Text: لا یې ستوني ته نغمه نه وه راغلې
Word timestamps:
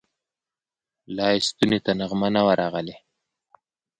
لا 1.15 1.27
یې 1.35 1.39
ستوني 1.47 1.79
ته 1.85 1.91
نغمه 1.99 2.29
نه 2.35 2.41
وه 2.45 2.53
راغلې 2.61 2.95